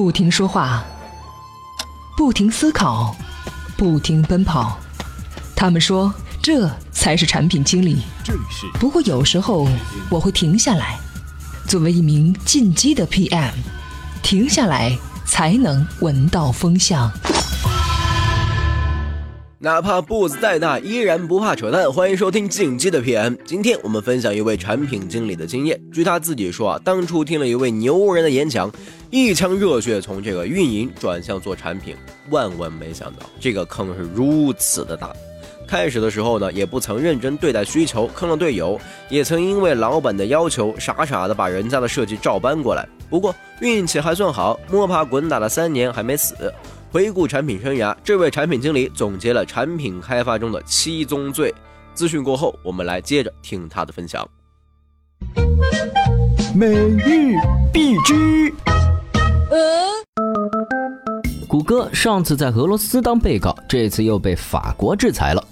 [0.00, 0.84] 不停说话，
[2.16, 3.16] 不停思考，
[3.76, 4.78] 不停奔跑。
[5.56, 8.02] 他们说，这才是产品经理。
[8.74, 9.66] 不过有时候
[10.08, 10.96] 我会停下来，
[11.66, 13.50] 作为一名进击的 PM，
[14.22, 17.10] 停下来才能闻到风向。
[19.60, 21.92] 哪怕步子再大，依然不怕扯淡。
[21.92, 23.30] 欢迎收听《进击的 PM》。
[23.44, 25.80] 今天我们分享一位产品经理的经验。
[25.92, 28.70] 据他自己说啊，当初听了一位牛人的演讲，
[29.10, 31.96] 一腔热血从这个运营转向做产品。
[32.30, 35.10] 万万没想到，这个坑是如此的大。
[35.66, 42.88] 开始的时候呢，也不曾认真对待需求，坑了队友；也曾因为老板的要求，傻傻的把人家的设计照搬过来。
[43.10, 46.52] 不过运气还算好，摸爬滚打了三年还没死。
[46.90, 51.54] 回顾产品生涯，这位产品经理总结了产品开发中的七宗罪。
[51.92, 54.26] 资讯过后，我们来接着听他的分享。
[56.54, 57.34] 每日
[57.72, 58.52] 必知。
[61.46, 65.42] 谷歌上次在俄罗斯当被告，这次又被法国制裁了。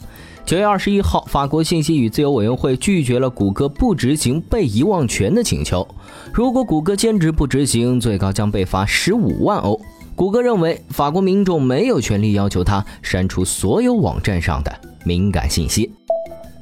[0.45, 5.87] 九月二十一号，法国信息与自由委员会拒绝了谷歌不执行被遗忘权的请求。
[6.33, 9.81] 如果谷歌坚持不执行，最高将被罚十五万欧。
[10.15, 14.73] 谷歌认为，法国民众没有权利要求他删除所有网站上的
[15.05, 15.91] 敏感信息。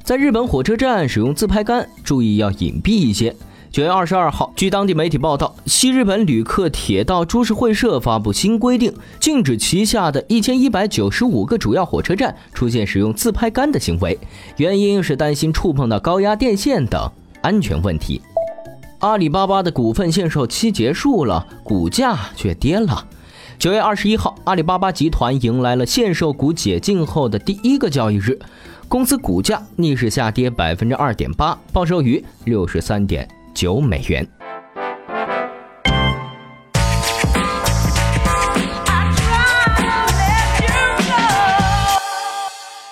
[0.03, 3.35] 在日本火车站使用自拍杆，注意要隐蔽一些。
[3.75, 14.17] 九月二十二号，据当地媒体报道，西日本旅客铁道株式会社发布新规定，禁止旗下的一千一百九十五个主要火车站出现使用自拍杆的行为，
[14.55, 18.21] 原因是担心触碰到高压电线等安全问题。
[18.99, 23.05] 阿里巴巴的股份限售期结束了，股价却跌了。
[23.59, 28.39] 九月二十一号，阿里巴巴集团迎来了限售股解禁后的第一个交易日，
[28.87, 34.27] 公司股价逆势下跌百分之二点八，报收于六十三点九美元。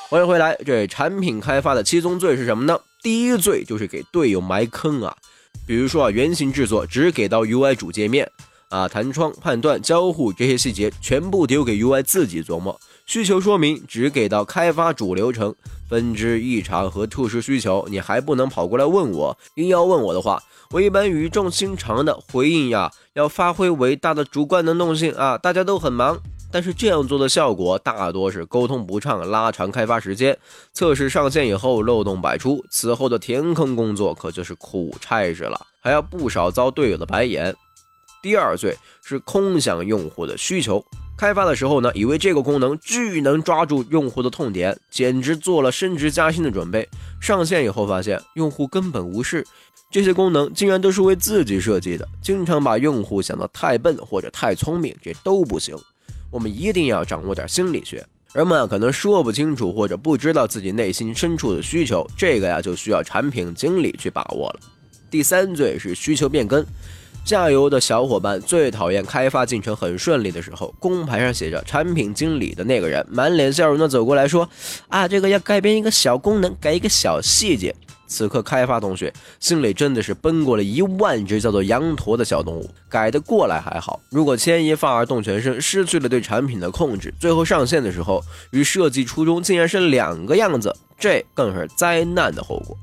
[0.10, 2.80] 欢迎回来，这产品开发的七宗罪是什么呢？
[3.02, 5.14] 第一罪就是给队友埋坑啊，
[5.68, 8.26] 比如说啊，原型制作只给到 UI 主界面。
[8.70, 12.76] 啊，弹窗、判断、交互这些细节全部丢给 UI 自己琢磨。
[13.06, 15.54] 需求说明只给到开发主流程，
[15.90, 19.38] 分支异常和特殊需求你还不能跑过来问我。
[19.56, 20.42] 硬要问我的话，
[20.72, 25.38] 我一般语重心长的回应呀，要发挥伟大的主观能动性啊！
[25.38, 26.18] 大家都很忙，
[26.50, 30.36] 但是这样做的效果大多是沟通不畅，拉长开发时间。
[30.72, 37.54] 测试上线以后漏洞百出，此后的填坑工作可就是苦差事了，还要不少遭队友的白眼。
[38.22, 40.84] 第二罪是空想用户的需求，
[41.16, 46.88] 开发的时候呢，以为这个功能巨能抓住用户的痛点，简直做了升职加薪的准备。
[47.22, 49.46] 上线以后发现用户根本无视，
[49.90, 55.78] 这些功能竟然都是为自己设计的，经常把用户想得太笨或者太聪明，这都不行。
[56.30, 64.60] 我们一定要掌握点心理学，人们啊可能说不清楚或者不知道自己内心深处的需求，这个呀就需要产品经理去把握了。
[65.12, 66.66] 第三罪是需求变更。
[67.26, 74.48] 下游的小伙伴最讨厌开发进程很顺利的时候，工牌上写着产品经理的那个人满脸笑容的走过来说
[74.90, 77.74] ：“啊，这个要改变一个小功能，改一个小细节。”
[78.06, 82.70] 此刻开发同学心里真的是奔过了一万只叫做羊驼的小动物。
[82.88, 92.78] 改得过来还好，如果牵一发而动全身，失去了对产品的控制，最后上线的时候与设计初衷竟然是两个样子，这更是灾难的后果。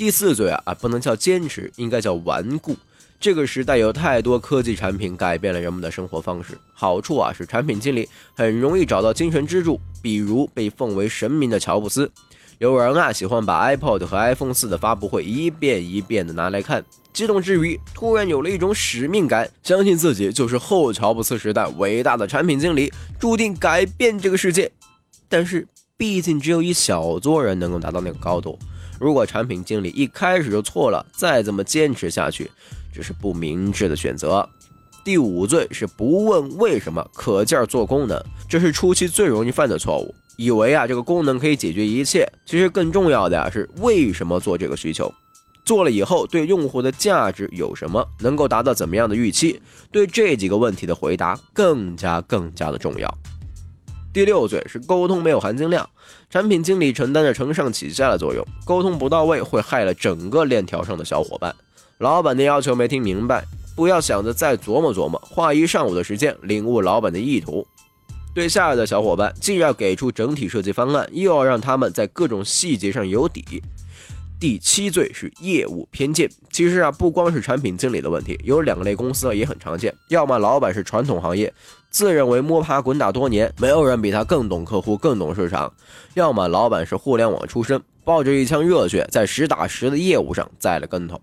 [0.00, 2.74] 第四罪啊啊，不能叫坚持，应该叫顽固。
[3.20, 12.10] 这个时代有太多科技产品改变了人们的生活方式，好处啊是产品经理很容易找到精神支柱，比如被奉为神明的乔布斯。
[12.56, 16.82] 有人啊喜欢把 iPod 和 iPhone 四的发布会一遍一遍的拿来看，
[17.12, 24.72] 激动之余突然有了一种使命感，相信自己就是后乔布斯时代伟大的产品经理，注定改变这个世界。
[25.28, 25.68] 但是
[25.98, 28.58] 毕竟只有一小撮人能够达到那个高度，
[29.00, 32.50] 如果产品经理一开始就错了，再怎么坚持下去。
[32.92, 34.46] 这是不明智的选择。
[35.02, 40.14] 第五罪是不问为什么，可劲儿做功能，这是初期最容易犯的错误。
[40.36, 45.10] 以为啊这个功能可以解决一切，其实更重要的呀是为什么做这个需求，
[45.64, 49.60] 做了以后对用户的价值有什么，能够达到怎么样的预期？
[49.90, 53.18] 对这几个问题的回答更加更加的重要。
[54.12, 55.88] 第六罪是沟通没有含金量，
[56.28, 61.54] 产品经理承担着承上启下的作用，沟通不到位会害了整个链条上的小伙伴。
[61.98, 63.44] 老板的要求没听明白，
[63.76, 67.66] 不要想着再琢磨琢磨，花一上午的时间领悟老板的意图。
[68.34, 73.62] 对下游的小伙伴，既要给出整体设计方案，又要让他们在各种细节上有底。
[74.40, 76.26] 第七罪是业务偏见。
[76.50, 81.52] 其实啊，不光是产品经理的问题，有两类公司也很常见：要么老板是传统行业，
[81.90, 85.70] 自认为摸爬滚打多年，没有人比他更懂客户、更懂市场；
[86.14, 91.20] 要么老板是互联网出身，抱着一腔热血，在实打实的业务上栽了跟头。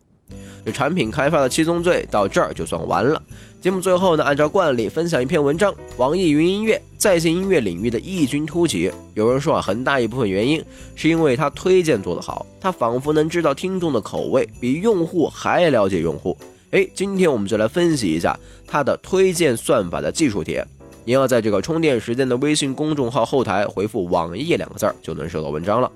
[0.66, 3.22] 这产品开发的七宗罪到这儿就算完了。
[3.62, 5.74] 节目最后呢，按照惯例分享一篇文章。
[5.98, 10.64] 网易云音乐在线音乐领域的异军突起，有人说啊，很大一部分原因
[10.96, 16.38] 是因为它推荐做得好，它仿佛能知道听众的口味，比用户还了解用户。
[16.72, 18.38] 哎，今天我们就来分析一下
[18.68, 20.66] 它的推荐算法的技术帖。
[21.04, 25.90] 你要在这个充电时间的微信公众号后台回复“网易”两个字儿，就能收到文章了。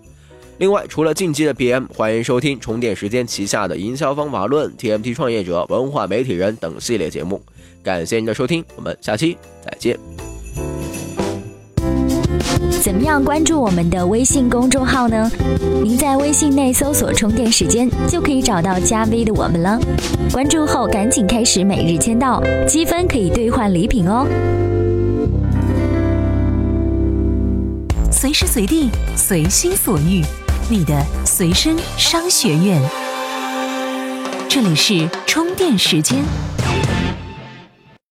[0.61, 7.41] 另外，除了近期的 PM，欢迎收听充电时间旗下的营销方法论、TMT 创业者、文化媒体人等系列节目。
[7.81, 9.35] 感谢您的收听，我们下期
[9.65, 9.97] 再见。
[12.79, 15.31] 怎么样关注我们的微信公众号呢？
[15.81, 19.79] 您在微信内搜索“充电时间”，就可以找到加 V 的我们了。
[20.31, 24.27] 关注后赶紧开始每日签到，积分可以兑换礼品哦。
[28.11, 30.21] 随时随地，随心所欲。
[30.71, 32.81] 你的随身商学院，
[34.47, 36.23] 这里是充电时间。